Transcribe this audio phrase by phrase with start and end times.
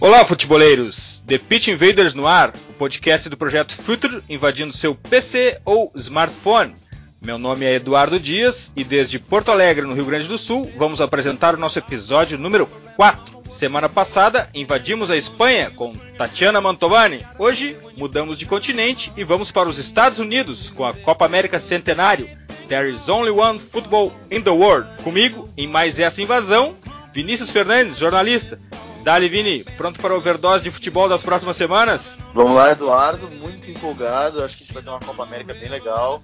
[0.00, 1.22] Olá, futeboleiros!
[1.26, 6.74] The Pitch Invaders no ar, o podcast do projeto Future invadindo seu PC ou smartphone.
[7.20, 11.02] Meu nome é Eduardo Dias e desde Porto Alegre, no Rio Grande do Sul, vamos
[11.02, 13.42] apresentar o nosso episódio número 4.
[13.50, 17.22] Semana passada invadimos a Espanha com Tatiana Mantovani.
[17.38, 22.26] Hoje mudamos de continente e vamos para os Estados Unidos com a Copa América Centenário.
[22.68, 24.88] There is only one football in the world.
[25.02, 26.74] Comigo, em mais essa invasão,
[27.12, 28.58] Vinícius Fernandes, jornalista.
[29.02, 32.18] Dali, Vini, pronto para a overdose de futebol das próximas semanas?
[32.34, 34.42] Vamos lá, Eduardo, muito empolgado.
[34.42, 36.22] Acho que a gente vai ter uma Copa América bem legal.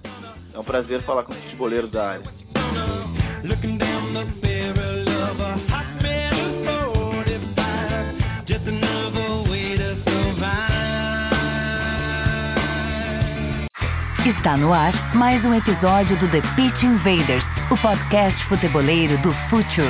[0.53, 2.23] É um prazer falar com os futeboleiros da área.
[14.25, 19.87] Está no ar mais um episódio do The Pitch Invaders, o podcast futeboleiro do Future.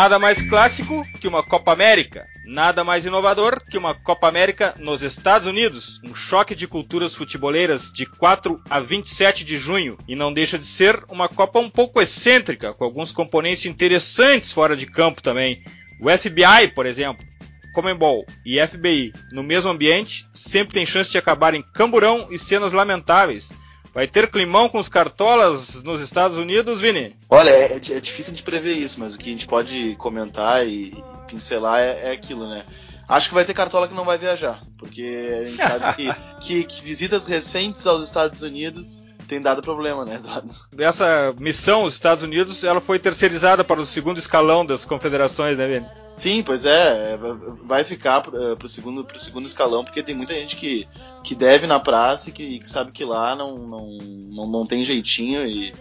[0.00, 2.24] Nada mais clássico que uma Copa América.
[2.46, 6.00] Nada mais inovador que uma Copa América nos Estados Unidos.
[6.04, 9.98] Um choque de culturas futeboleiras de 4 a 27 de junho.
[10.06, 14.76] E não deixa de ser uma Copa um pouco excêntrica, com alguns componentes interessantes fora
[14.76, 15.64] de campo também.
[16.00, 17.26] O FBI, por exemplo,
[17.74, 22.72] Comembol e FBI no mesmo ambiente sempre tem chance de acabar em camburão e cenas
[22.72, 23.50] lamentáveis.
[23.98, 27.16] Vai ter climão com os cartolas nos Estados Unidos, Vini?
[27.28, 31.02] Olha, é, é difícil de prever isso, mas o que a gente pode comentar e
[31.26, 32.64] pincelar é, é aquilo, né?
[33.08, 35.02] Acho que vai ter cartola que não vai viajar, porque
[35.40, 40.14] a gente sabe que, que, que visitas recentes aos Estados Unidos tem dado problema, né,
[40.14, 40.54] Eduardo?
[40.78, 45.66] Essa missão aos Estados Unidos, ela foi terceirizada para o segundo escalão das confederações, né,
[45.66, 45.86] Vini?
[46.18, 47.16] Sim, pois é,
[47.64, 50.86] vai ficar pro, pro, segundo, pro segundo escalão, porque tem muita gente que,
[51.22, 54.84] que deve na praça e que, que sabe que lá não, não, não, não tem
[54.84, 55.72] jeitinho e,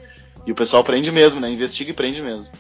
[0.46, 1.50] e o pessoal prende mesmo, né?
[1.50, 2.54] Investiga e prende mesmo.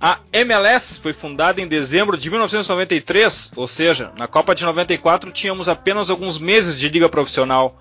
[0.00, 5.68] A MLS foi fundada em dezembro de 1993, ou seja, na Copa de 94 tínhamos
[5.68, 7.78] apenas alguns meses de liga profissional.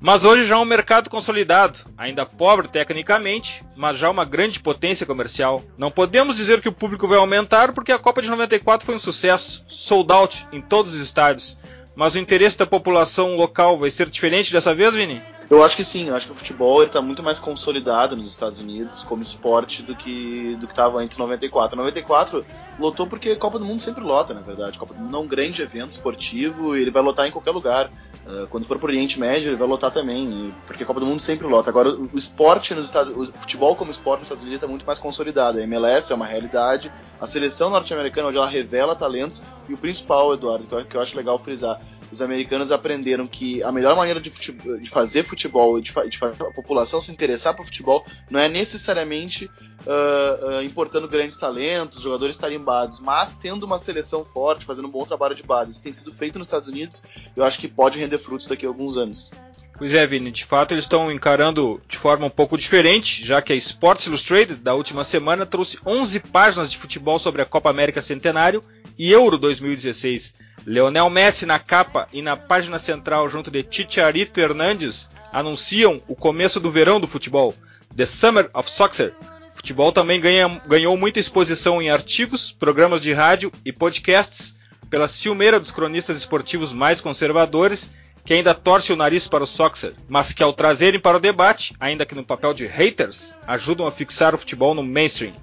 [0.00, 5.04] Mas hoje já é um mercado consolidado, ainda pobre tecnicamente, mas já uma grande potência
[5.04, 5.62] comercial.
[5.76, 8.98] Não podemos dizer que o público vai aumentar porque a Copa de 94 foi um
[8.98, 11.58] sucesso, sold out em todos os estádios.
[11.94, 15.20] Mas o interesse da população local vai ser diferente dessa vez, Vini?
[15.50, 18.60] Eu acho que sim, eu acho que o futebol está muito mais consolidado nos Estados
[18.60, 21.76] Unidos como esporte do que do que estava antes de 94.
[21.76, 22.46] 94
[22.78, 24.78] lotou porque Copa do Mundo sempre lota, na verdade.
[24.78, 27.90] Copa do Mundo é um grande evento esportivo e ele vai lotar em qualquer lugar.
[28.24, 31.18] Uh, quando for para o Oriente Médio, ele vai lotar também, porque Copa do Mundo
[31.18, 31.68] sempre lota.
[31.68, 35.00] Agora, o esporte nos Estados o futebol como esporte nos Estados Unidos está muito mais
[35.00, 35.58] consolidado.
[35.58, 40.32] A MLS é uma realidade, a seleção norte-americana, onde ela revela talentos, e o principal,
[40.32, 41.80] Eduardo, que eu, que eu acho legal frisar,
[42.12, 46.24] os americanos aprenderam que a melhor maneira de, futebol, de fazer futebol e de, de,
[46.24, 52.36] a população se interessar por futebol não é necessariamente uh, uh, importando grandes talentos, jogadores
[52.36, 55.72] tarimbados, mas tendo uma seleção forte, fazendo um bom trabalho de base.
[55.72, 57.02] Isso tem sido feito nos Estados Unidos
[57.36, 59.32] eu acho que pode render frutos daqui a alguns anos.
[59.76, 63.52] Pois é, Vini, de fato eles estão encarando de forma um pouco diferente, já que
[63.52, 68.02] a Sports Illustrated da última semana trouxe 11 páginas de futebol sobre a Copa América
[68.02, 68.62] Centenário
[69.08, 70.34] Euro 2016.
[70.66, 76.60] Leonel Messi na capa e na página central junto de Chicharito Hernandes anunciam o começo
[76.60, 77.54] do verão do futebol,
[77.96, 79.14] The Summer of Soccer.
[79.48, 84.56] O futebol também ganha, ganhou muita exposição em artigos, programas de rádio e podcasts
[84.90, 87.90] pela ciumeira dos cronistas esportivos mais conservadores
[88.24, 91.74] que ainda torce o nariz para o soccer, mas que ao trazerem para o debate,
[91.80, 95.34] ainda que no papel de haters, ajudam a fixar o futebol no mainstream.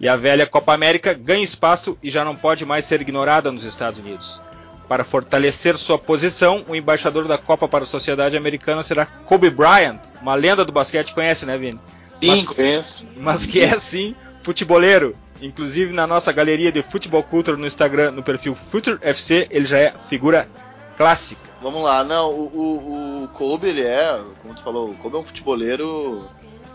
[0.00, 3.64] E a velha Copa América ganha espaço e já não pode mais ser ignorada nos
[3.64, 4.40] Estados Unidos.
[4.88, 10.00] Para fortalecer sua posição, o embaixador da Copa para a sociedade americana será Kobe Bryant,
[10.20, 11.80] uma lenda do basquete, conhece, né, Vini?
[12.20, 13.06] Sim, mas, conheço.
[13.16, 15.16] Mas que é sim futeboleiro.
[15.42, 19.78] Inclusive na nossa galeria de Futebol Culture no Instagram, no perfil Future FC, ele já
[19.78, 20.48] é figura
[20.96, 21.42] clássica.
[21.60, 25.18] Vamos lá, não, o, o, o Kobe, ele é, como tu falou, o Kobe é
[25.18, 26.26] um futeboleiro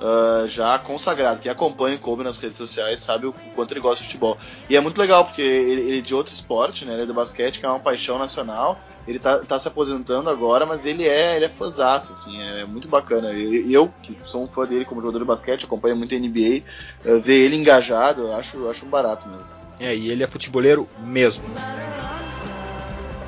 [0.02, 1.42] uh, já consagrado.
[1.42, 4.38] Quem acompanha o Kobe nas redes sociais sabe o quanto ele gosta de futebol.
[4.70, 6.94] E é muito legal, porque ele, ele é de outro esporte, né?
[6.94, 8.80] Ele é do basquete, que é uma paixão nacional.
[9.08, 12.88] Ele tá, tá se aposentando agora, mas ele é, ele é fãzaço, assim, é, muito
[12.88, 13.34] bacana.
[13.34, 16.64] E eu, que sou um fã dele como jogador de basquete, acompanho muito a NBA,
[17.06, 19.50] uh, ver ele engajado, acho, acho um barato mesmo.
[19.80, 21.44] É, e ele é futeboleiro mesmo.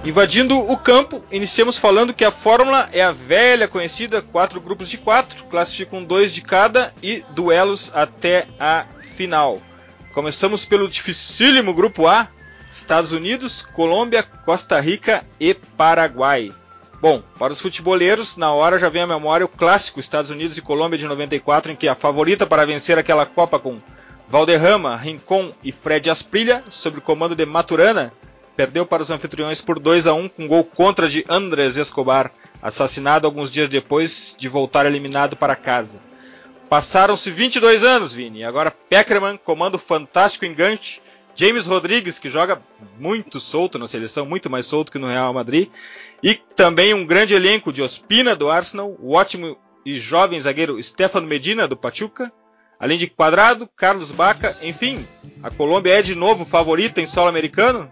[0.05, 4.97] Invadindo o campo, iniciamos falando que a fórmula é a velha conhecida, quatro grupos de
[4.97, 8.85] quatro, classificam dois de cada e duelos até a
[9.15, 9.61] final.
[10.11, 12.27] Começamos pelo dificílimo grupo A,
[12.69, 16.51] Estados Unidos, Colômbia, Costa Rica e Paraguai.
[17.00, 20.61] Bom, para os futeboleiros, na hora já vem à memória o clássico Estados Unidos e
[20.61, 23.79] Colômbia de 94, em que a favorita para vencer aquela Copa com
[24.27, 28.11] Valderrama, Rincon e Fred Asprilha, sob o comando de Maturana,
[28.55, 33.27] perdeu para os anfitriões por 2 a 1 com gol contra de Andrés Escobar, assassinado
[33.27, 36.00] alguns dias depois de voltar eliminado para casa.
[36.69, 41.01] Passaram-se 22 anos, Vini, e agora Peckerman comanda o fantástico enganche,
[41.35, 42.61] James Rodrigues, que joga
[43.00, 45.69] muito solto na seleção, muito mais solto que no Real Madrid,
[46.21, 51.27] e também um grande elenco de Ospina do Arsenal, o ótimo e jovem zagueiro Stefano
[51.27, 52.31] Medina do Pachuca,
[52.79, 55.05] além de Quadrado, Carlos Baca, enfim,
[55.41, 57.89] a Colômbia é de novo favorita em solo americano?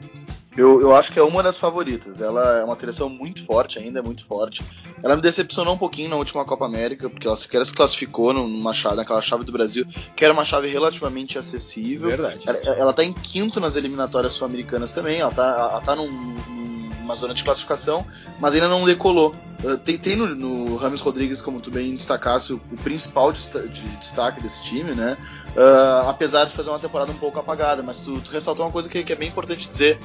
[0.57, 2.21] Eu, eu acho que é uma das favoritas.
[2.21, 4.61] Ela é uma seleção muito forte ainda, é muito forte.
[5.01, 8.73] Ela me decepcionou um pouquinho na última Copa América, porque ela sequer se classificou numa
[8.73, 12.09] chave, naquela chave do Brasil, que era uma chave relativamente acessível.
[12.09, 12.41] Verdade.
[12.45, 17.15] Ela, ela tá em quinto nas eliminatórias sul-americanas também, ela tá, ela tá num, numa
[17.15, 18.05] zona de classificação,
[18.39, 19.33] mas ainda não decolou.
[19.63, 23.41] Uh, tem, tem no, no Rames Rodrigues, como tu bem destacasse, o, o principal de,
[23.69, 25.17] de, destaque desse time, né?
[25.55, 28.89] Uh, apesar de fazer uma temporada um pouco apagada, mas tu, tu ressaltou uma coisa
[28.89, 29.99] que, que é bem importante dizer.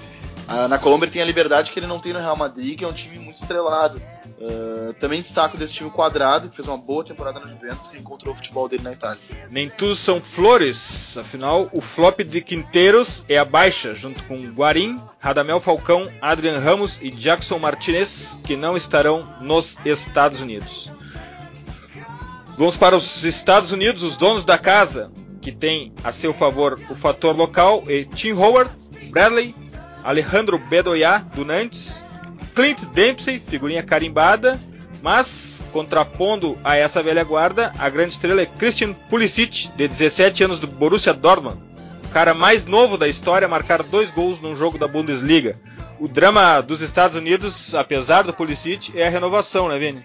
[0.46, 2.88] Uh, na Colômbia tem a liberdade que ele não tem no Real Madrid, que é
[2.88, 4.00] um time muito estrelado.
[4.98, 8.36] Também destaco desse time quadrado, que fez uma boa temporada no Juventus, que encontrou o
[8.36, 9.18] futebol dele na Itália.
[9.50, 15.00] Nem tudo são flores, afinal, o flop de Quinteiros é a baixa, junto com Guarim,
[15.18, 20.90] Radamel Falcão, Adrian Ramos e Jackson Martinez, que não estarão nos Estados Unidos.
[22.58, 25.10] Vamos para os Estados Unidos, os donos da casa,
[25.40, 28.70] que tem a seu favor o fator local, e Tim Howard,
[29.10, 29.54] Bradley,
[30.02, 32.04] Alejandro Bedoya, do Nantes,
[32.54, 34.58] Clint Dempsey, figurinha carimbada,
[35.02, 40.58] mas contrapondo a essa velha guarda, a grande estrela é Christian Pulisic, de 17 anos
[40.58, 41.58] do Borussia Dortmund,
[42.04, 45.60] o cara mais novo da história a marcar dois gols num jogo da Bundesliga.
[45.98, 50.04] O drama dos Estados Unidos, apesar do Pulisic, é a renovação, né, Vini?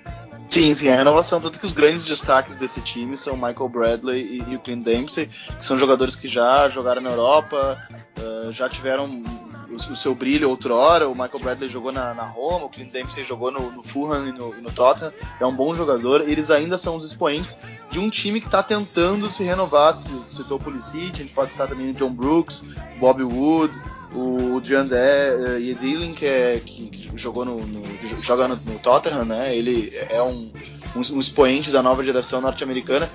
[0.50, 1.40] Sim, sim, a renovação.
[1.40, 5.66] Tanto que os grandes destaques desse time são Michael Bradley e, o Clint Dempsey, que
[5.66, 7.80] são jogadores que já jogaram na Europa,
[8.20, 9.24] uh, já tiveram
[9.70, 11.08] o, o, seu brilho outrora.
[11.08, 14.34] O Michael Bradley jogou na, na Roma, o Clint Dempsey jogou no, no Fulham e
[14.34, 15.14] no, e no, Tottenham.
[15.40, 16.20] É um bom jogador.
[16.20, 17.58] Eles ainda são os expoentes
[17.90, 19.98] de um time que está tentando se renovar.
[20.02, 23.74] Citou o Pulisic, a gente pode citar também o John Brooks, Bobby Wood,
[24.14, 27.84] o Diandé uh, Yedlin, que, é, que, que jogou no, no
[28.22, 29.56] joga no, no, Tottenham, né?
[29.56, 30.52] Ele é um,
[30.96, 33.10] um, um expoente da nova geração norte-americana.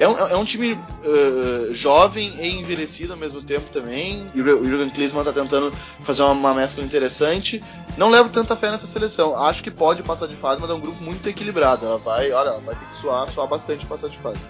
[0.00, 4.30] É um, é um time uh, jovem e envelhecido ao mesmo tempo também.
[4.32, 7.62] O Jurgen Klinsmann está tentando fazer uma, uma, mescla interessante.
[7.96, 9.36] Não levo tanta fé nessa seleção.
[9.36, 11.84] Acho que pode passar de fase, mas é um grupo muito equilibrado.
[11.84, 14.48] Ela vai, olha, vai ter que suar, suar bastante passar de fase.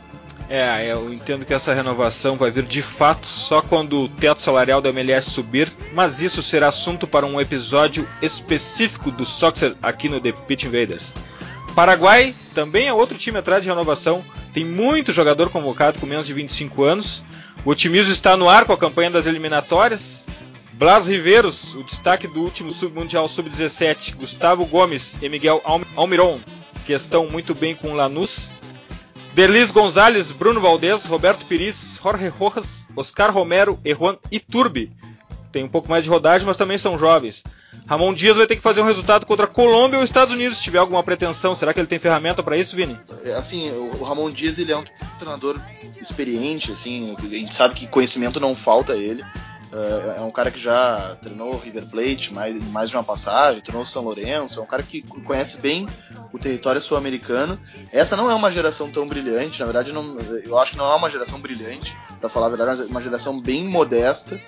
[0.51, 4.81] É, eu entendo que essa renovação vai vir de fato só quando o teto salarial
[4.81, 10.21] da MLS subir, mas isso será assunto para um episódio específico do Soccer aqui no
[10.21, 11.15] The Pitch Invaders.
[11.75, 14.25] Paraguai também é outro time atrás de renovação,
[14.55, 17.23] tem muito jogador convocado com menos de 25 anos.
[17.65, 20.27] O otimismo está no ar com a campanha das eliminatórias.
[20.73, 25.61] Blas Riveiros, o destaque do último Mundial Sub-17, Gustavo Gomes e Miguel
[25.97, 26.41] Almiron,
[26.87, 28.51] que estão muito bem com Lanús.
[29.39, 34.91] Derlis Gonzalez, Bruno Valdez, Roberto Pires, Jorge Rojas, Oscar Romero e Juan Iturbi.
[35.53, 37.45] Tem um pouco mais de rodagem, mas também são jovens.
[37.87, 40.65] Ramon Dias vai ter que fazer um resultado contra a Colômbia ou Estados Unidos, se
[40.65, 41.55] tiver alguma pretensão.
[41.55, 42.99] Será que ele tem ferramenta para isso, Vini?
[43.25, 44.83] É, assim, o Ramon Dias ele é um
[45.21, 45.57] treinador
[46.03, 49.23] experiente, assim, a gente sabe que conhecimento não falta a ele.
[49.73, 53.61] Uh, é um cara que já treinou o River Plate mais, mais de uma passagem,
[53.61, 55.87] treinou o São Lourenço, é um cara que conhece bem
[56.33, 57.61] o território sul-americano.
[57.93, 60.95] Essa não é uma geração tão brilhante, na verdade, não, eu acho que não é
[60.95, 64.41] uma geração brilhante, para falar a verdade, é uma geração bem modesta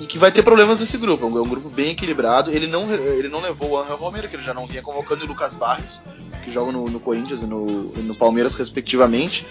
[0.00, 1.24] e que vai ter problemas nesse grupo.
[1.24, 2.50] É um, é grupo bem equilibrado.
[2.50, 5.26] Ele não, ele não levou o Angel Romero, que ele já não vinha convocando, e
[5.26, 6.02] o Lucas Barros,
[6.42, 9.46] que joga no, no Corinthians e no, no, Palmeiras, respectivamente.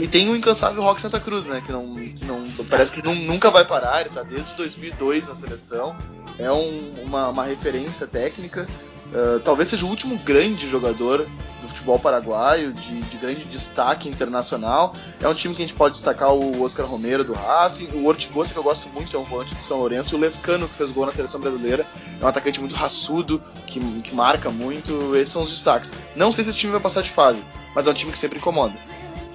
[0.00, 1.62] E tem o incansável Rock Santa Cruz, né?
[1.64, 4.02] Que não, que não parece que não, nunca vai parar.
[4.02, 5.96] Ele tá desde 2002 na seleção.
[6.38, 8.68] É um, uma, uma referência técnica.
[9.06, 11.26] Uh, talvez seja o último grande jogador
[11.62, 14.94] do futebol paraguaio, de, de, grande destaque internacional.
[15.20, 18.52] É um time que a gente pode destacar o Oscar Romero do Racing, o Ortigosa,
[18.52, 20.90] que eu gosto muito, é um volante do São Lourenço, e o Lescano, que fez
[20.90, 21.86] gol na seleção brasileira,
[22.20, 25.14] é um atacante muito raçudo, que, que marca muito.
[25.14, 25.92] Esses são os destaques.
[26.16, 27.42] Não sei se esse time vai passar de fase,
[27.74, 28.74] mas é um time que sempre incomoda.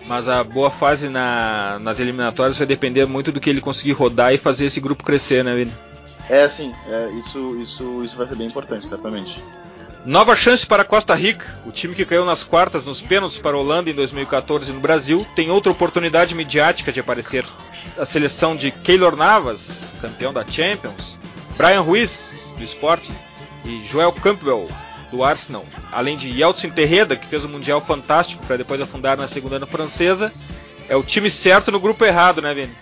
[0.07, 4.33] Mas a boa fase na, nas eliminatórias vai depender muito do que ele conseguir rodar
[4.33, 5.73] e fazer esse grupo crescer, né, Vini?
[6.29, 6.73] É, sim.
[6.87, 9.43] É, isso, isso, isso vai ser bem importante, certamente.
[10.03, 11.45] Nova chance para Costa Rica.
[11.65, 15.25] O time que caiu nas quartas nos pênaltis para a Holanda em 2014 no Brasil
[15.35, 17.45] tem outra oportunidade midiática de aparecer.
[17.97, 21.19] A seleção de Keylor Navas, campeão da Champions,
[21.55, 23.13] Brian Ruiz, do Sporting,
[23.63, 24.67] e Joel Campbell,
[25.11, 29.27] do Arsenal, além de Yeltsin Terreda, que fez um Mundial fantástico para depois afundar na
[29.27, 30.31] segunda ano francesa,
[30.89, 32.73] é o time certo no grupo errado, né, Vini?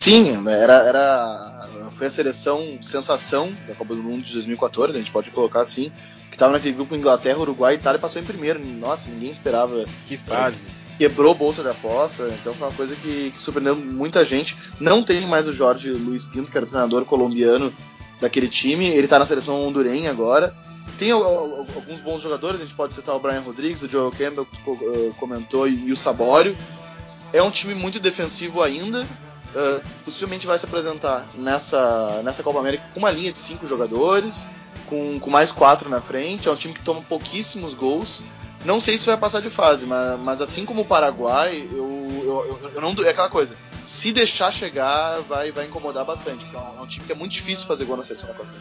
[0.00, 1.54] Sim, né, era, era
[1.94, 5.90] foi a seleção sensação da Copa do Mundo de 2014, a gente pode colocar assim,
[6.28, 8.58] que estava naquele grupo Inglaterra, Uruguai e Itália passou em primeiro.
[8.58, 9.84] Nossa, ninguém esperava.
[10.06, 10.66] Que fase.
[10.98, 14.56] Quebrou a bolsa de aposta, então foi uma coisa que, que surpreendeu muita gente.
[14.78, 17.72] Não tem mais o Jorge Luiz Pinto, que era o treinador colombiano
[18.20, 20.54] daquele time, ele está na seleção hondurenha agora.
[20.98, 24.56] Tem alguns bons jogadores, a gente pode citar o Brian Rodrigues, o Joel Campbell, que
[24.56, 26.56] eh, comentou, e o Sabório.
[27.32, 29.04] É um time muito defensivo ainda,
[29.54, 34.50] Uh, possivelmente vai se apresentar nessa, nessa Copa América com uma linha de cinco jogadores,
[34.88, 36.48] com, com mais quatro na frente.
[36.48, 38.24] É um time que toma pouquíssimos gols.
[38.64, 42.60] Não sei se vai passar de fase, mas, mas assim como o Paraguai, eu, eu,
[42.62, 42.92] eu, eu não.
[43.04, 43.56] É aquela coisa.
[43.80, 46.46] Se deixar chegar, vai, vai incomodar bastante.
[46.46, 48.58] É é um time que é muito difícil fazer gol na seleção da Costa.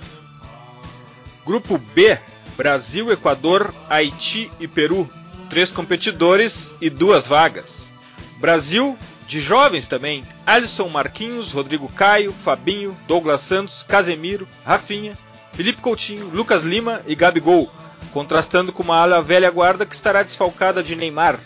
[1.46, 2.18] Grupo B:
[2.56, 5.10] Brasil, Equador, Haiti e Peru.
[5.50, 7.94] Três competidores e duas vagas.
[8.40, 8.98] Brasil
[9.28, 15.18] de jovens também, Alisson Marquinhos, Rodrigo Caio, Fabinho, Douglas Santos, Casemiro, Rafinha,
[15.54, 17.72] Felipe Coutinho, Lucas Lima e Gabigol,
[18.12, 21.40] contrastando com uma ala velha guarda que estará desfalcada de Neymar.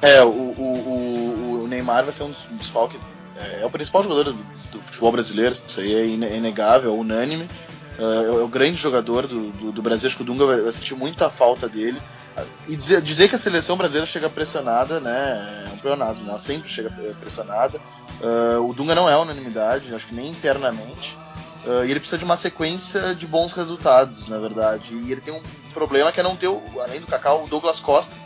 [0.00, 2.98] É, o, o, o Neymar vai ser um desfalque.
[3.36, 4.32] É, é o principal jogador do,
[4.72, 7.48] do, futebol brasileiro, isso aí é inegável, é unânime.
[7.98, 10.94] É, é o grande jogador do, do, do Brasil, acho que o Dunga vai, sentir
[10.94, 12.00] muita falta dele.
[12.68, 15.66] E dizer, dizer, que a seleção brasileira chega pressionada, né?
[15.66, 16.30] É um pleonasmo, né?
[16.30, 17.80] ela sempre chega pressionada.
[18.20, 21.18] Uh, o Dunga não é unanimidade, acho que nem internamente.
[21.66, 24.94] Uh, e ele precisa de uma sequência de bons resultados, na verdade.
[24.94, 25.42] E ele tem um
[25.74, 26.48] problema que é não ter,
[26.80, 28.16] além do Cacau, o Douglas Costa,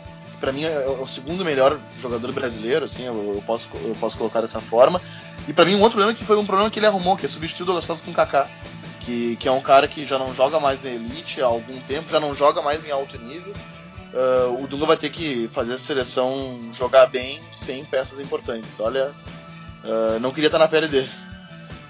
[0.43, 4.41] para mim é o segundo melhor jogador brasileiro, assim, eu, eu posso, eu posso colocar
[4.41, 5.01] dessa forma.
[5.47, 7.29] E para mim um outro problema que foi um problema que ele arrumou, que é
[7.29, 8.49] substituir o Douglas Costa com o Kaká.
[8.99, 12.11] Que, que é um cara que já não joga mais na elite há algum tempo,
[12.11, 13.53] já não joga mais em alto nível,
[14.13, 18.81] uh, o Dunga vai ter que fazer a seleção jogar bem sem peças importantes.
[18.81, 19.11] Olha,
[19.85, 21.09] uh, não queria estar na pele dele.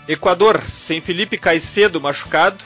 [0.07, 2.63] Equador, sem Felipe Caicedo machucado,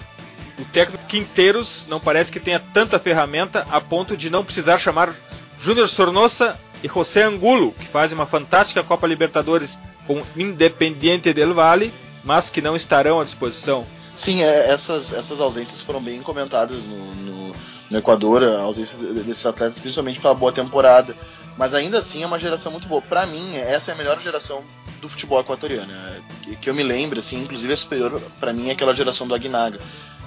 [0.60, 5.16] o técnico Quinteiros não parece que tenha tanta ferramenta a ponto de não precisar chamar
[5.60, 11.92] Júnior Sornosa e José Angulo, que fazem uma fantástica Copa Libertadores com Independiente del Valle,
[12.28, 13.88] mas que não estarão à disposição.
[14.14, 17.56] Sim, é, essas, essas ausências foram bem comentadas no, no,
[17.90, 21.16] no Equador, a ausência desses atletas, principalmente pela boa temporada.
[21.58, 23.02] Mas ainda assim é uma geração muito boa.
[23.02, 24.62] Para mim, essa é a melhor geração
[25.00, 25.90] do futebol equatoriano.
[25.94, 29.34] É, que, que eu me lembro, assim, inclusive é superior para mim aquela geração do
[29.34, 29.80] Aguinaga.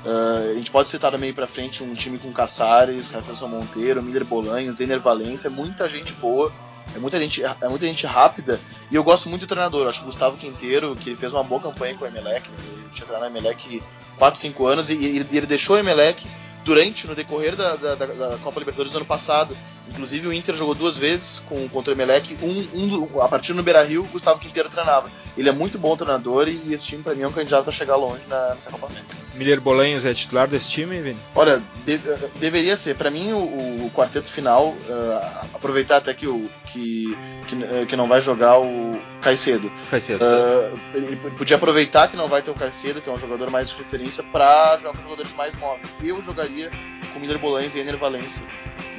[0.02, 4.24] Uh, a gente pode citar também para frente um time com Caçares, Rafael Monteiro, Miller
[4.24, 6.50] Bolanhos, Ener Valência, muita gente boa.
[6.94, 9.88] É muita gente, é muita gente rápida e eu gosto muito do treinador.
[9.88, 13.06] acho que o Gustavo Quinteiro, que fez uma boa campanha com o Emelec, ele tinha
[13.06, 13.82] treinado o Emelec
[14.18, 16.28] 4, 5 anos e ele deixou o Emelec
[16.64, 19.56] durante, no decorrer da, da, da, Copa Libertadores do ano passado.
[19.88, 23.62] Inclusive o Inter jogou duas vezes com, contra o Emelec, um, um, a partir do
[23.62, 25.10] Beira Rio, o Gustavo Quinteiro treinava.
[25.36, 27.96] Ele é muito bom treinador e esse time para mim é um candidato a chegar
[27.96, 29.16] longe na, nessa Copa América.
[29.34, 31.18] Miller Bolanhos é titular desse time, Vini?
[31.34, 31.98] Olha, de,
[32.38, 32.94] deveria ser.
[32.94, 38.06] Para mim o, o, quarteto final, uh, aproveitar até que, o, que, que, que, não
[38.06, 39.72] vai jogar o Caicedo.
[39.90, 40.24] Caicedo.
[40.24, 43.70] Uh, ele podia aproveitar que não vai ter o Caicedo, que é um jogador mais
[43.70, 45.96] de referência, para jogar com jogadores mais móveis.
[46.02, 46.49] Eu jogaria
[47.12, 48.46] com Miller Bolanhos e Ener Valencia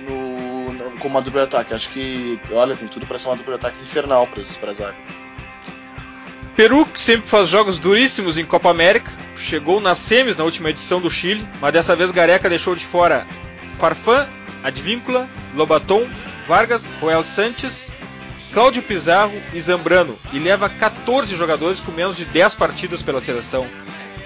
[0.08, 1.74] no, no, como uma dupla ataque.
[1.74, 5.22] Acho que, olha, tem tudo para ser uma dupla ataque infernal para esses zagas.
[6.56, 11.00] Peru, que sempre faz jogos duríssimos em Copa América, chegou nas semis na última edição
[11.00, 13.26] do Chile, mas dessa vez Gareca deixou de fora
[13.80, 14.28] Farfán,
[14.64, 16.08] Advíncula, Lobaton,
[16.48, 17.90] Vargas, Roel Santos,
[18.54, 23.66] Cláudio Pizarro e Zambrano, e leva 14 jogadores com menos de 10 partidas pela seleção.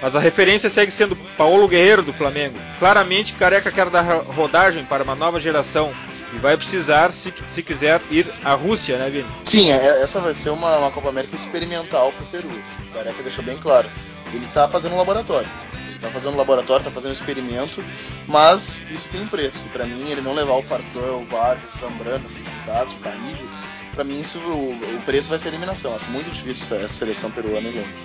[0.00, 2.58] Mas a referência segue sendo Paulo Guerreiro do Flamengo.
[2.78, 5.92] Claramente, Careca quer dar rodagem para uma nova geração
[6.34, 9.28] e vai precisar, se, se quiser, ir à Rússia, né, Vini?
[9.44, 12.48] Sim, é, essa vai ser uma, uma Copa América experimental para o Peru.
[12.92, 13.88] Careca deixou bem claro.
[14.32, 15.48] Ele está fazendo um laboratório.
[15.72, 17.82] Ele está fazendo um laboratório, está fazendo um experimento,
[18.26, 19.66] mas isso tem um preço.
[19.68, 23.48] Para mim, ele não levar o Farfã, o Vargas, o Sambrano, o Citácio, o Carrijo,
[23.96, 25.94] para mim isso, o, o, preço vai ser eliminação.
[25.94, 28.04] Acho muito difícil essa, seleção peruana longe.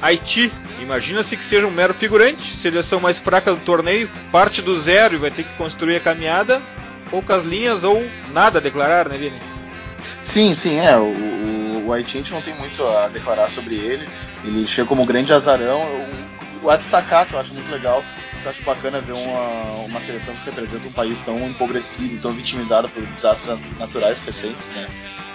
[0.00, 5.14] Haiti, imagina-se que seja um mero figurante, seleção mais fraca do torneio, parte do zero
[5.14, 6.60] e vai ter que construir a caminhada,
[7.10, 8.02] poucas linhas ou
[8.32, 9.38] nada a declarar, né, Vini?
[10.22, 10.96] Sim, sim, é.
[10.96, 11.04] O,
[11.90, 14.08] o, Haiti a gente não tem muito a declarar sobre ele.
[14.44, 15.82] Ele chega como um grande azarão.
[16.62, 18.04] O, a destacar, que eu acho muito legal,
[18.44, 22.88] eu acho bacana ver uma, uma seleção que representa um país tão empobrecido tão vitimizado
[22.88, 24.88] por desastres naturais recentes, né?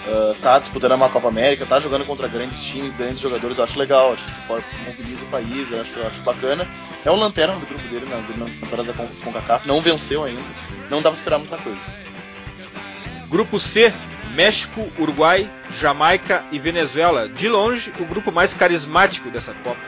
[0.06, 3.76] Uh, tá disputando uma Copa América, tá jogando contra grandes times, grandes jogadores, eu acho
[3.76, 6.68] legal, acho que mobiliza o país, acho, acho bacana.
[7.04, 10.42] É o lanterna do grupo dele nas eliminatórias da CONCACAF, não venceu ainda,
[10.88, 11.92] não dá pra esperar muita coisa.
[13.28, 13.92] Grupo C,
[14.36, 15.50] México, Uruguai,
[15.80, 17.26] Jamaica e Venezuela.
[17.26, 19.80] De longe, o grupo mais carismático dessa Copa.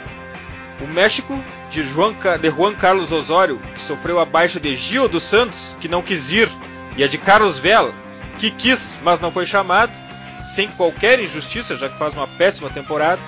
[0.80, 1.38] O México,
[1.70, 5.86] de Juan, de Juan Carlos Osório, que sofreu a baixa de Gil dos Santos, que
[5.86, 6.48] não quis ir,
[6.96, 7.92] e a de Carlos Vela,
[8.38, 9.92] que quis, mas não foi chamado,
[10.40, 13.20] sem qualquer injustiça, já que faz uma péssima temporada.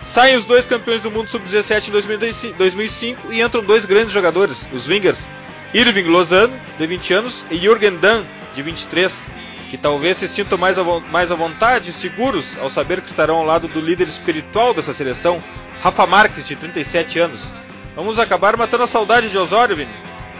[0.00, 4.88] Saem os dois campeões do mundo sub-17 em 2005 e entram dois grandes jogadores, os
[4.88, 5.28] Wingers,
[5.74, 9.26] Irving Lozano, de 20 anos, e Jürgen Damm, de 23,
[9.74, 10.76] que talvez se sintam mais
[11.10, 14.92] mais à vontade e seguros ao saber que estarão ao lado do líder espiritual dessa
[14.92, 15.42] seleção,
[15.80, 17.52] Rafa Marques, de 37 anos.
[17.96, 19.90] Vamos acabar matando a saudade de Osório, Vini?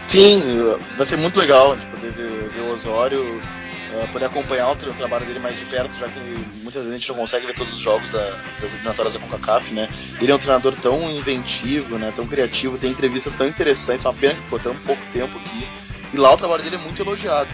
[0.07, 0.41] Sim,
[0.95, 3.41] vai ser muito legal a gente poder ver, ver o Osório,
[3.93, 6.19] uh, poder acompanhar o, trabalho dele mais de perto, já que
[6.63, 9.73] muitas vezes a gente não consegue ver todos os jogos da, das eliminatórias da CONCACAF,
[9.73, 9.89] né?
[10.21, 14.35] Ele é um treinador tão inventivo, né, tão criativo, tem entrevistas tão interessantes, uma pena
[14.35, 15.67] que ficou tão pouco tempo aqui.
[16.13, 17.49] E lá o trabalho dele é muito elogiado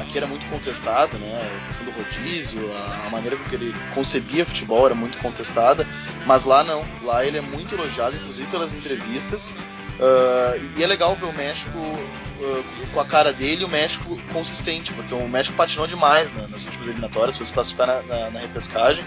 [0.00, 1.60] aqui era muito contestado, né?
[1.62, 2.60] A questão do rodízio,
[3.06, 5.86] a, maneira com que ele concebia futebol era muito contestada,
[6.26, 6.84] mas lá não.
[7.02, 9.50] Lá ele é muito elogiado, inclusive pelas entrevistas.
[9.50, 14.92] Uh, e é legal ver o México uh, com a cara dele, o México consistente,
[14.92, 18.40] porque o México patinou demais né, nas últimas eliminatórias, foi se classificar na, na, na
[18.40, 19.04] repescagem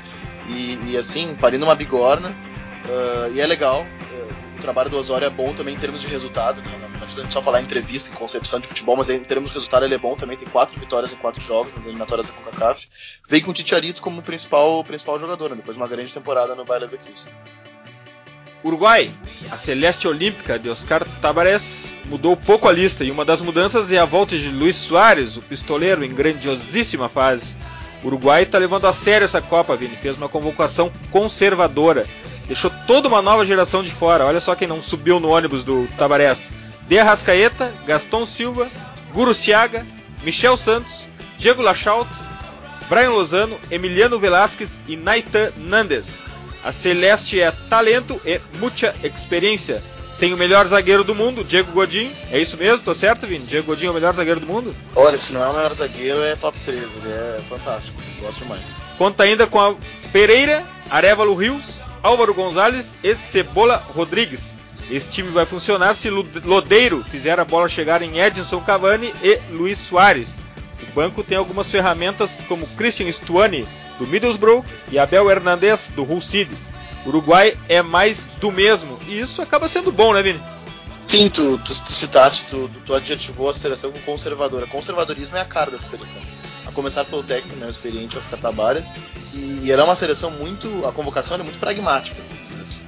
[0.48, 2.30] e, e, assim, parindo uma bigorna.
[2.30, 3.86] Uh, e é legal
[4.56, 6.62] o trabalho do Osório é bom também em termos de resultado.
[6.62, 6.85] Né?
[7.14, 9.96] Adianta só falar em entrevista, em concepção de futebol, mas em termos de resultado ele
[9.96, 10.38] é bom também.
[10.38, 12.88] Tem quatro vitórias em quatro jogos nas eliminatórias da CONCACAF.
[13.28, 15.56] Veio com o Titiarito como principal, principal jogador, né?
[15.56, 17.32] depois de uma grande temporada no Bayer Leverkusen.
[18.64, 19.12] Uruguai,
[19.52, 24.00] a Celeste Olímpica de Oscar Tabares mudou pouco a lista e uma das mudanças é
[24.00, 27.56] a volta de Luiz Soares, o pistoleiro, em grandiosíssima fase.
[28.04, 29.96] O Uruguai está levando a sério essa Copa, Vini.
[29.96, 32.08] Fez uma convocação conservadora
[32.48, 34.26] Deixou toda uma nova geração de fora.
[34.26, 36.52] Olha só quem não subiu no ônibus do Tabarés.
[36.88, 38.70] De Arrascaeta, Gaston Silva,
[39.14, 39.86] Guru Ciaga,
[40.24, 42.10] Michel Santos, Diego Lachaut,
[42.90, 46.20] Brian Lozano, Emiliano Velasquez e Naitan Nandes.
[46.64, 49.82] A Celeste é talento e muita experiência.
[50.20, 52.12] Tem o melhor zagueiro do mundo, Diego Godin.
[52.32, 52.80] É isso mesmo?
[52.80, 53.46] Tô certo, Vini?
[53.46, 54.76] Diego Godin é o melhor zagueiro do mundo?
[54.96, 56.80] Olha, se não é o melhor zagueiro, é top 3.
[56.82, 58.02] Ele é fantástico.
[58.22, 58.64] Gosto mais.
[58.98, 59.76] Conta ainda com a
[60.14, 64.56] Pereira, Arevalo Rios, Álvaro Gonzalez e Cebola Rodrigues.
[64.90, 69.80] Esse time vai funcionar se Lodeiro fizer a bola chegar em Edson Cavani e Luiz
[69.80, 70.40] Soares.
[70.82, 73.68] O banco tem algumas ferramentas como Christian Stuani,
[73.98, 76.56] do Middlesbrough, e Abel Hernandez, do Hull City.
[77.06, 80.40] O Uruguai é mais do mesmo, e isso acaba sendo bom, né, Vini?
[81.08, 84.66] Sim, tu, tu, tu citaste, tu, tu adjetivou a seleção com conservadora.
[84.68, 86.22] Conservadorismo é a cara dessa seleção
[86.76, 88.94] começar pelo técnico, né, o experiente Oscar Tabares,
[89.34, 92.22] e, e ela é uma seleção muito, a convocação é muito pragmática.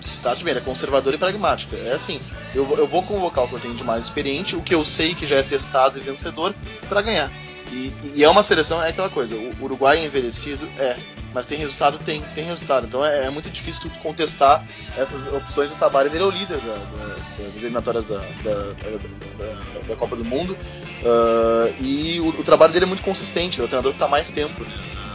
[0.01, 1.75] Tu citaste bem, ela é conservadora e pragmática.
[1.75, 2.19] É assim,
[2.53, 5.15] eu, eu vou convocar o que eu tenho de mais experiente, o que eu sei
[5.15, 6.53] que já é testado e vencedor,
[6.87, 7.31] para ganhar.
[7.71, 10.95] E, e, é uma seleção, é aquela coisa, o Uruguai é envelhecido, é,
[11.33, 11.99] mas tem resultado?
[11.99, 12.87] Tem, tem resultado.
[12.87, 14.63] Então é, é muito difícil tu contestar
[14.97, 16.13] essas opções do Tabares.
[16.13, 17.06] Ele é o líder da, da,
[17.37, 18.17] das eliminatórias da,
[19.87, 23.59] da, Copa do Mundo uh, e o, o, trabalho dele é muito consistente.
[23.59, 24.73] É o treinador que está mais tempo né,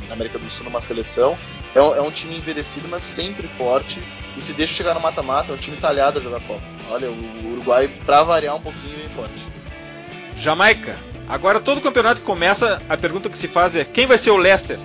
[0.09, 1.37] na América do Sul numa seleção.
[1.75, 4.03] É um, é um, time envelhecido, mas sempre forte.
[4.37, 6.63] E se deixa chegar no mata-mata, é um time talhado a jogar Copa.
[6.91, 9.47] Olha, o Uruguai, para variar um pouquinho, é forte.
[10.37, 10.99] Jamaica
[11.29, 14.37] Agora todo campeonato que começa, a pergunta que se faz é quem vai ser o
[14.37, 14.79] Leicester?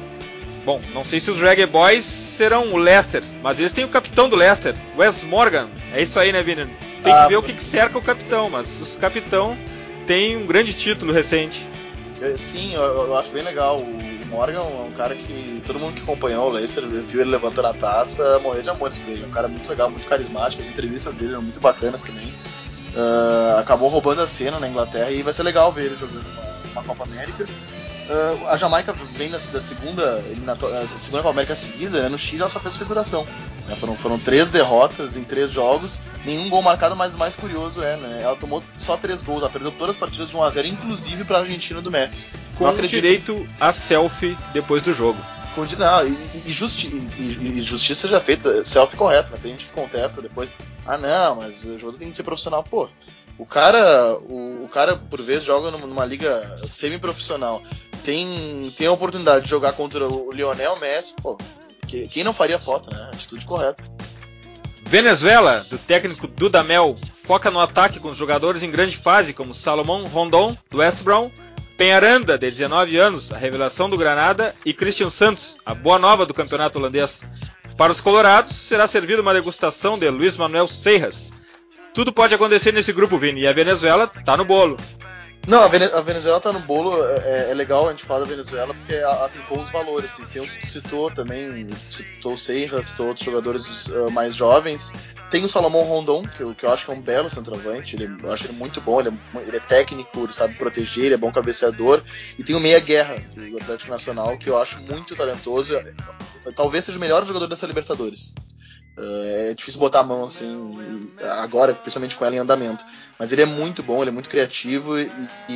[0.68, 4.28] Bom, não sei se os Reggae Boys serão o Leicester, mas eles têm o capitão
[4.28, 5.70] do Leicester, Wes Morgan.
[5.94, 6.66] É isso aí, né, Vini?
[6.66, 9.58] Tem que ah, ver o que, que cerca o capitão, mas o capitão
[10.06, 11.66] tem um grande título recente.
[12.36, 13.80] Sim, eu, eu, acho bem legal.
[13.80, 17.70] O Morgan é um cara que todo mundo que acompanhou o Leicester viu ele levantando
[17.70, 19.24] a taça, morrer de amores por ele.
[19.24, 20.62] É um cara muito legal, muito carismático.
[20.62, 22.28] As entrevistas dele eram muito bacanas também.
[22.94, 26.72] Uh, acabou roubando a cena na Inglaterra e vai ser legal ver ele jogando uma,
[26.74, 27.46] uma Copa América.
[28.08, 30.22] Uh, a Jamaica vem da, da segunda
[30.98, 32.10] segunda Copa América seguida, né?
[32.10, 33.28] no Chile ela só fez figuração.
[33.68, 33.76] Né?
[33.76, 37.98] Foram, foram três derrotas em três jogos, nenhum gol marcado, mas o mais curioso é,
[37.98, 38.22] né?
[38.24, 41.40] ela tomou só três gols, ela perdeu todas as partidas de 1x0, inclusive para a
[41.42, 42.30] Argentina do Messi.
[42.58, 45.20] Com direito a selfie depois do jogo.
[45.78, 49.72] Não, e, e, justi e, e, justiça seja feita, selfie correto, mas tem gente que
[49.72, 50.54] contesta depois.
[50.86, 52.64] Ah, não, mas o jogador tem que ser profissional.
[52.64, 52.88] Pô,
[53.38, 57.62] o cara, o, o cara por vezes joga numa liga semi-profissional,
[58.04, 61.38] tem, tem a oportunidade de jogar contra o Lionel Messi, pô,
[62.10, 63.10] quem não faria foto, né?
[63.14, 63.84] Atitude correta.
[64.86, 66.96] Venezuela, do técnico Dudamel,
[67.26, 71.30] foca no ataque com jogadores em grande fase, como Salomão Rondon, do West Brom,
[71.78, 76.34] Penharanda, de 19 anos, a revelação do Granada, e Christian Santos, a boa nova do
[76.34, 77.22] campeonato holandês.
[77.78, 81.32] Para os colorados, será servida uma degustação de Luiz Manuel Seiras.
[81.98, 84.78] Tudo pode acontecer nesse grupo, Vini, e a Venezuela tá no bolo.
[85.48, 87.04] Não, a, Venezuela tá no bolo.
[87.04, 90.12] É, é, é, legal a gente falar da Venezuela porque ela tem bons valores.
[90.14, 94.94] Tem, tem que citou também, citou o Serra, citou outros jogadores uh, mais jovens.
[95.32, 97.96] Tem o Salomão Rondon, que eu, que eu acho que é um belo centroavante.
[97.96, 101.16] Ele, eu acho ele muito bom, ele é, ele é, técnico, ele sabe proteger, ele
[101.16, 102.04] é bom cabeceador.
[102.38, 105.76] E tem o Meia Guerra, do Atlético Nacional, que eu acho muito talentoso.
[106.56, 108.36] Talvez seja o melhor jogador dessa Libertadores.
[108.98, 112.84] Uh, é difícil botar a mão assim agora, principalmente com ela em andamento.
[113.20, 115.12] Mas ele é muito bom, ele é muito criativo e,
[115.48, 115.54] e,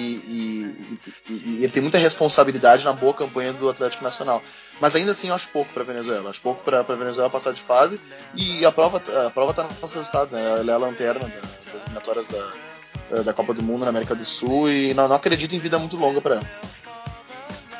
[1.28, 4.44] e, e ele tem muita responsabilidade na boa campanha do Atlético Nacional.
[4.80, 8.00] Mas ainda assim eu acho pouco para Venezuela, acho pouco para Venezuela passar de fase
[8.36, 10.34] e a prova a prova está nos resultados.
[10.34, 10.44] Né?
[10.44, 11.34] Ela é a lanterna
[11.74, 15.56] das eliminatórias da, da Copa do Mundo na América do Sul e não, não acredito
[15.56, 16.52] em vida muito longa para ela.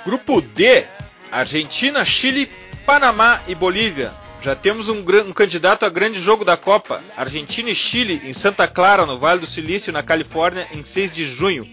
[0.04, 0.88] Grupo D:
[1.32, 2.52] Argentina, Chile,
[2.84, 7.75] Panamá e Bolívia já temos um, um, candidato a grande jogo da Copa, Argentina e
[7.75, 11.67] Chile, em Santa Clara, no Vale do Silício, na Califórnia, em 6 de junho.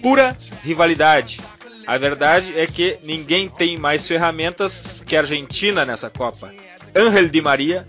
[0.00, 1.40] Pura rivalidade.
[1.86, 6.50] A verdade é que ninguém tem mais ferramentas que a Argentina nessa Copa.
[6.94, 7.84] Ángel Di Maria,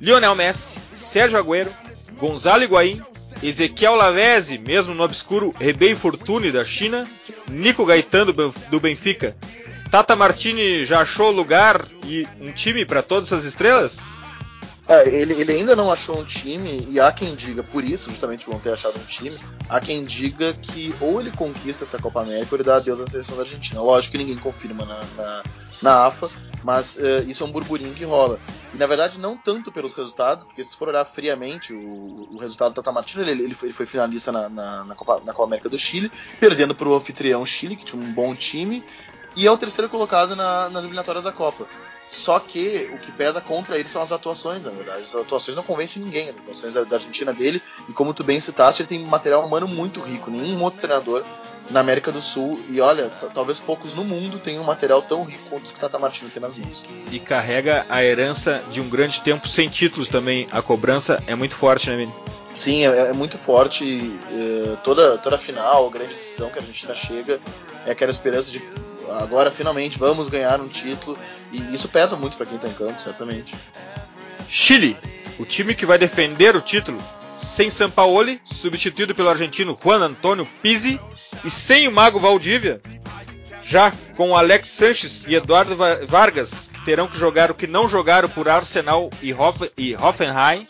[0.00, 1.70] Lionel Messi, Sérgio Agüero,
[2.18, 3.02] Gonzalo Higuaín,
[3.42, 7.08] Ezequiel Lavezzi, mesmo no obscuro Rebei Fortune da China,
[7.48, 9.36] Nico Gaetano do Benfica,
[9.92, 13.98] Tata Martini já achou lugar e um time para todas essas estrelas?
[14.88, 18.48] É, ele, ele, ainda não achou um time, e há quem diga, por isso, justamente
[18.48, 19.36] não ter achado um time,
[19.68, 23.06] há quem diga que ou ele conquista essa Copa América ou ele dá adeus à
[23.06, 23.82] seleção da Argentina.
[23.82, 25.42] Lógico que ninguém confirma na, na,
[25.82, 26.30] na AFA,
[26.64, 28.40] mas uh, isso é um burburinho que rola.
[28.72, 32.72] E na verdade, não tanto pelos resultados, porque se for olhar friamente o, o resultado
[32.72, 35.48] do Tata Martino, ele, ele, foi, ele foi finalista na, na, na, Copa, na Copa
[35.48, 38.82] América do Chile, perdendo para o anfitrião Chile, que tinha um bom time,
[39.36, 41.66] e é o terceiro colocado na, nas eliminatórias da Copa.
[42.06, 45.02] Só que o que pesa contra ele são as atuações, na verdade.
[45.02, 48.38] As atuações não convencem ninguém, as atuações da, da Argentina dele, e como tu bem
[48.38, 50.30] citaste, ele tem material humano muito rico.
[50.30, 51.24] Nenhum outro treinador
[51.70, 55.48] na América do Sul, e olha, talvez poucos no mundo tenham um material tão rico
[55.48, 56.84] quanto o que Tata Martino tem nas mãos.
[57.10, 60.48] E carrega a herança de um grande tempo sem títulos também.
[60.50, 62.14] A cobrança é muito forte, né, Vini?
[62.54, 64.12] Sim, é, é muito forte.
[64.30, 67.40] É, toda, toda final, grande decisão que a Argentina chega,
[67.86, 68.60] é aquela esperança de
[69.10, 71.18] agora finalmente vamos ganhar um título
[71.52, 73.54] e isso pesa muito para quem está em campo, certamente.
[74.48, 74.96] Chile,
[75.38, 76.98] o time que vai defender o título
[77.36, 81.00] sem Sampaoli, substituído pelo argentino Juan Antonio Pizzi
[81.44, 82.80] e sem o mago Valdívia,
[83.62, 88.28] já com Alex Sanches e Eduardo Vargas, que terão que jogar o que não jogaram
[88.28, 90.66] por Arsenal e, Hoff e Hoffenheim,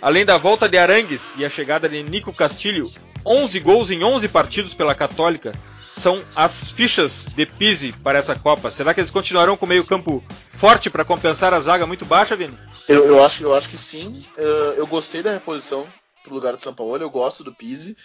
[0.00, 2.90] além da volta de Arangues e a chegada de Nico Castilho,
[3.24, 5.52] 11 gols em 11 partidos pela Católica,
[5.92, 8.70] são as fichas de Pise para essa Copa.
[8.70, 12.56] Será que eles continuarão com o meio-campo forte para compensar a zaga muito baixa, Vini?
[12.86, 14.22] Eu, eu, acho, eu acho que sim.
[14.36, 15.86] Eu, eu gostei da reposição
[16.22, 17.96] pro lugar do São Paulo, eu gosto do Pise.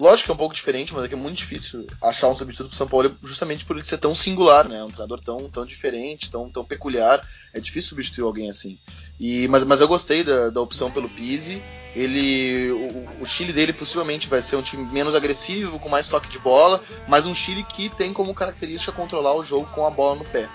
[0.00, 2.70] Lógico que é um pouco diferente, mas é que é muito difícil achar um substituto
[2.70, 4.82] pro São Paulo justamente por ele ser tão singular, né?
[4.82, 7.20] Um treinador tão, tão diferente, tão, tão peculiar.
[7.52, 8.78] É difícil substituir alguém assim.
[9.20, 11.62] E, mas, mas eu gostei da, da opção pelo Pise.
[11.94, 16.30] Ele, o, o, Chile dele possivelmente vai ser um time menos agressivo, com mais toque
[16.30, 20.16] de bola, mas um Chile que tem como característica controlar o jogo com a bola
[20.16, 20.48] no pé.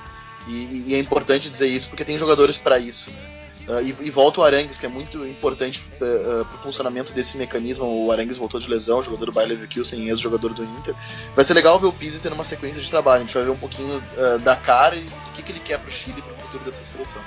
[0.47, 3.12] E, e é importante dizer isso porque tem jogadores para isso.
[3.12, 3.44] Né?
[3.67, 7.12] Uh, e, e, volta o Arangues, que é muito importante uh, uh, para o funcionamento
[7.13, 7.86] desse mecanismo.
[8.06, 10.93] O Arangues voltou de lesão, jogador do Bayer Leverkusen, ex-jogador do Inter.
[11.36, 13.23] Vai ser legal ver o Pizzi tendo uma sequência de trabalho.
[13.23, 15.80] A gente vai ver um pouquinho uh, da cara e do que, que ele quer
[15.80, 17.21] para o Chile e para o futuro dessa seleção.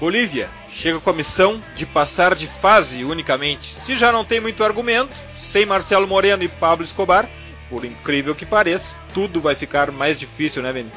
[0.00, 3.74] Bolívia chega com a missão de passar de fase unicamente.
[3.84, 7.28] Se já não tem muito argumento, sem Marcelo Moreno e Pablo Escobar,
[7.68, 10.90] por incrível que pareça, tudo vai ficar mais difícil, né, Vini?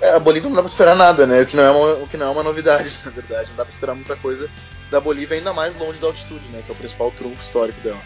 [0.00, 1.42] É, a Bolívia não dá pra esperar nada, né?
[1.42, 3.48] O que, não é uma, o que não é uma novidade, na verdade.
[3.50, 4.48] Não dá pra esperar muita coisa
[4.90, 6.62] da Bolívia, ainda mais longe da altitude, né?
[6.64, 8.00] Que é o principal trunfo histórico dela.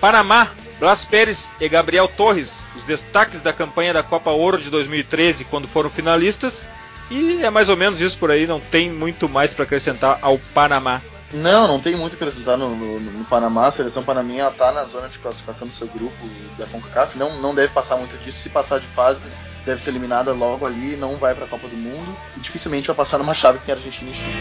[0.00, 5.44] Panamá, Blas Pérez e Gabriel Torres, os destaques da campanha da Copa Ouro de 2013,
[5.44, 6.68] quando foram finalistas.
[7.10, 10.38] E é mais ou menos isso por aí, não tem muito mais para acrescentar ao
[10.38, 11.00] Panamá.
[11.32, 13.66] Não, não tem muito a acrescentar no, no, no, Panamá.
[13.66, 16.16] A seleção panaminha está na zona de classificação do seu grupo
[16.56, 17.18] da CONCACAF.
[17.18, 18.38] Não, não deve passar muito disso.
[18.38, 19.30] Se passar de fase,
[19.66, 22.96] deve ser eliminada logo ali, não vai para a Copa do Mundo e dificilmente vai
[22.96, 24.32] passar numa chave que tem Argentina e Chile.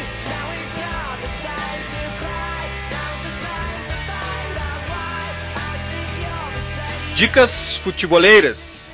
[7.16, 8.87] Dicas futeboleiras.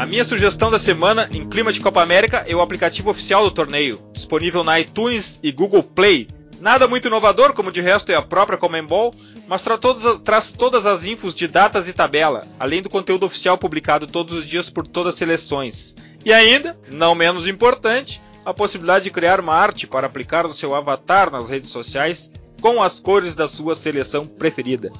[0.00, 3.50] A minha sugestão da semana, em clima de Copa América, é o aplicativo oficial do
[3.50, 6.26] torneio, disponível na iTunes e Google Play.
[6.58, 9.14] Nada muito inovador, como de resto é a própria Comembol,
[9.46, 13.58] mas tra todas, traz todas as infos de datas e tabela, além do conteúdo oficial
[13.58, 15.94] publicado todos os dias por todas as seleções.
[16.24, 20.74] E ainda, não menos importante, a possibilidade de criar uma arte para aplicar no seu
[20.74, 22.30] avatar nas redes sociais
[22.62, 24.90] com as cores da sua seleção preferida.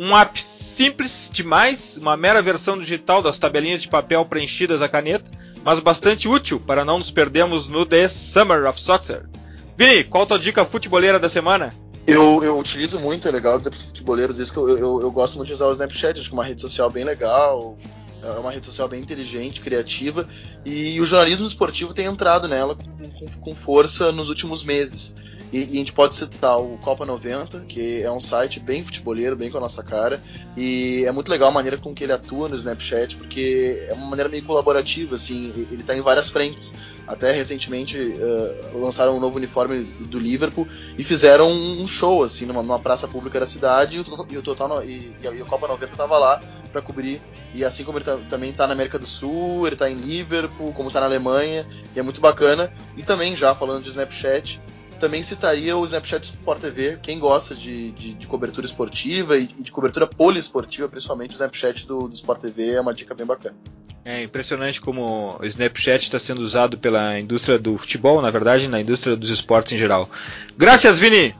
[0.00, 5.28] Um app simples demais, uma mera versão digital das tabelinhas de papel preenchidas a caneta,
[5.64, 9.28] mas bastante útil para não nos perdermos no The Summer of Soccer.
[9.76, 11.74] Vini, qual a tua dica futeboleira da semana?
[12.06, 15.36] Eu, eu utilizo muito, é legal dizer para futeboleiros isso que eu, eu, eu, gosto
[15.36, 17.76] muito de usar o Snapchat, acho que é uma rede social bem legal,
[18.22, 20.26] é uma rede social bem inteligente, criativa,
[20.64, 25.14] e o jornalismo esportivo tem entrado nela com, com, força nos últimos meses.
[25.52, 29.34] E, e, a gente pode citar o Copa 90, que é um site bem futeboleiro,
[29.34, 30.22] bem com a nossa cara,
[30.56, 34.06] e é muito legal a maneira com que ele atua no Snapchat, porque é uma
[34.06, 36.74] maneira meio colaborativa, assim, ele está em várias frentes.
[37.06, 42.62] Até recentemente uh, lançaram um novo uniforme do Liverpool e fizeram um show, assim, numa,
[42.62, 46.18] numa praça pública da cidade, e o, e o Total e, e, Copa 90 estava
[46.18, 47.20] lá para cobrir.
[47.54, 50.88] E assim como ele também está na América do Sul, ele está em Liverpool, como
[50.88, 52.72] está na Alemanha, e é muito bacana.
[52.96, 54.60] E também, já falando de Snapchat,
[54.98, 56.98] também citaria o Snapchat Sport TV.
[57.02, 62.08] Quem gosta de, de, de cobertura esportiva e de cobertura poliesportiva, principalmente o Snapchat do,
[62.08, 63.56] do Sport TV é uma dica bem bacana.
[64.04, 68.80] É impressionante como o Snapchat está sendo usado pela indústria do futebol, na verdade, na
[68.80, 70.08] indústria dos esportes em geral.
[70.56, 71.34] Graças, Vini!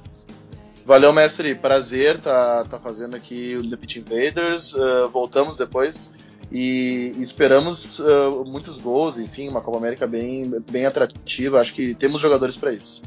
[0.85, 1.55] Valeu, mestre.
[1.55, 4.75] Prazer tá, tá fazendo aqui o The Pitch Invaders.
[4.75, 6.13] Uh, voltamos depois
[6.51, 11.61] e esperamos uh, muitos gols, enfim, uma Copa América bem, bem atrativa.
[11.61, 13.03] Acho que temos jogadores para isso.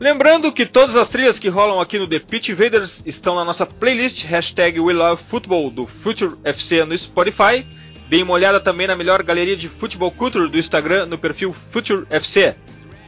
[0.00, 3.64] Lembrando que todas as trilhas que rolam aqui no The Pitch Invaders estão na nossa
[3.64, 7.64] playlist hashtag WeLoveFootball do Future FC no Spotify.
[8.08, 12.04] Deem uma olhada também na melhor galeria de futebol culture do Instagram no perfil Future
[12.10, 12.56] FC.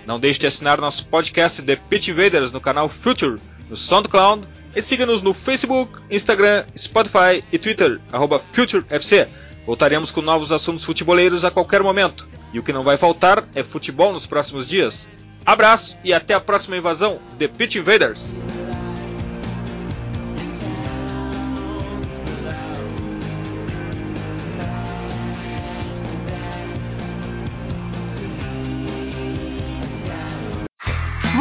[0.06, 4.82] Não deixe de assinar nosso podcast The Pitch Invaders no canal Future no SoundCloud e
[4.82, 8.00] siga-nos no Facebook, Instagram, Spotify e Twitter,
[8.52, 9.26] FutureFC.
[9.66, 12.26] Voltaremos com novos assuntos futeboleiros a qualquer momento.
[12.52, 15.08] E o que não vai faltar é futebol nos próximos dias.
[15.44, 18.38] Abraço e até a próxima invasão The Pitch Invaders.